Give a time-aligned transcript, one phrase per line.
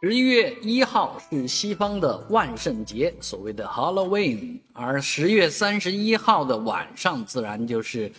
[0.00, 8.12] 十一月一号是西方的万圣节，所谓的 Halloween，而十月三十一号的晚上自然就是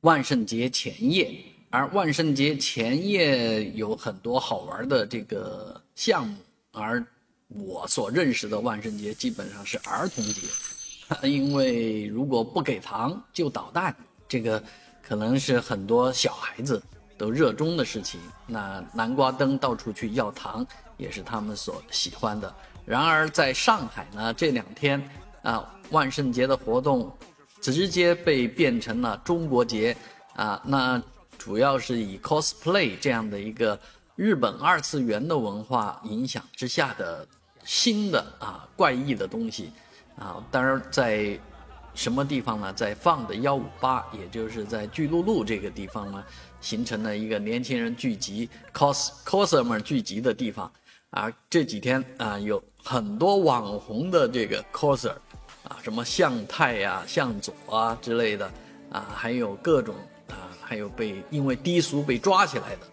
[0.00, 1.30] 万圣节前夜。
[1.68, 6.38] 而万圣节前夜有很多好玩的这个项目，
[6.72, 7.04] 而
[7.48, 10.40] 我所认识的万圣节基本上是儿童节，
[11.28, 13.94] 因为如果不给糖就捣蛋，
[14.26, 14.60] 这个
[15.02, 16.82] 可能是很多小孩子
[17.20, 18.18] 都热衷的事情。
[18.46, 20.66] 那南瓜灯到处去要糖。
[21.00, 22.54] 也是他们所喜欢的。
[22.84, 25.02] 然而，在上海呢，这两天
[25.40, 27.10] 啊，万圣节的活动
[27.58, 29.96] 直接被变成了中国节
[30.36, 30.60] 啊。
[30.62, 31.02] 那
[31.38, 33.80] 主要是以 cosplay 这样的一个
[34.14, 37.26] 日本二次元的文化影响之下的
[37.64, 39.72] 新的啊怪异的东西
[40.18, 40.36] 啊。
[40.50, 41.40] 当然，在
[42.00, 42.72] 什么地方呢？
[42.72, 46.24] 在放的幺五八，也就是在巨鹿路这个地方呢，
[46.58, 50.72] 形成了一个年轻人聚集 cos coser 们聚集的地方。
[51.10, 55.12] 啊，这几天啊，有很多网红的这个 coser，
[55.62, 58.50] 啊，什么向太呀、向佐啊之类的，
[58.90, 59.94] 啊，还有各种
[60.28, 62.86] 啊，还有被因为低俗被抓起来的，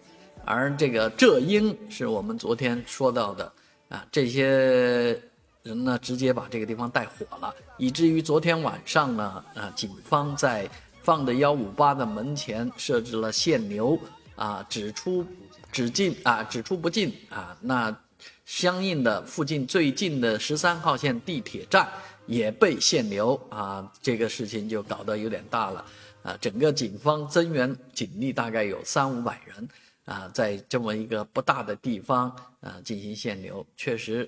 [0.44, 3.50] 而这个浙英是我们昨天说到的，
[3.88, 5.18] 啊，这些
[5.62, 10.68] 人呢，直接把这个地方带火了，以至于昨天晚上呢，啊，警方在
[11.02, 13.98] 放的幺五八的门前设置了限流，
[14.36, 15.26] 啊，只出
[15.70, 17.96] 只进啊，只出不进啊，那。
[18.44, 21.86] 相应的，附近最近的十三号线地铁站
[22.26, 25.84] 也被限流啊，这个事情就搞得有点大了
[26.22, 26.34] 啊。
[26.40, 29.68] 整个警方增援警力大概有三五百人
[30.06, 34.26] 啊，在这么一个不大的地方啊进行限流，确实，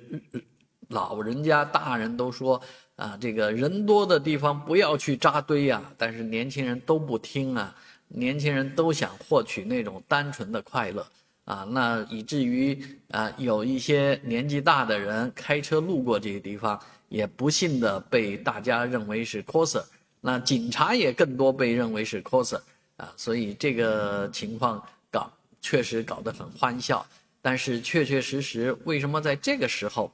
[0.91, 2.61] 老人家大人都说
[2.95, 7.75] 啊，这个人多的地方不要去扎堆呀，但是年轻人都不听啊，
[8.09, 11.05] 年轻人都想获取那种单纯的快乐。
[11.47, 12.79] 啊，那以至于
[13.11, 19.83] 啊，有一些年纪大的人开车路过这个地方，也不幸的被大家认为是 coser，
[20.21, 22.61] 那警察也更多被认为是 coser，
[22.97, 24.81] 啊，所以这个情况
[25.11, 25.29] 搞
[25.61, 27.05] 确实搞得很欢笑。
[27.43, 30.12] 但是确确实实，为什么在这个时候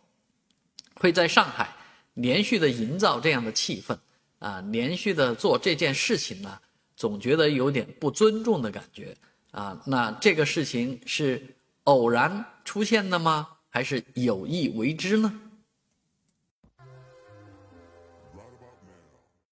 [1.06, 1.72] 会在上海
[2.14, 3.96] 连续的营造这样的气氛
[4.40, 6.58] 啊，连续的做这件事情呢？
[6.96, 9.16] 总觉得有点不尊重的感觉。
[9.52, 11.40] 啊，那这个事情是
[11.84, 13.46] 偶然出现的吗？
[13.68, 15.32] 还是有意为之呢？